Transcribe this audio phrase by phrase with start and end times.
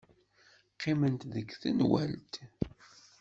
[0.73, 2.33] Qqiment deg tenwalt.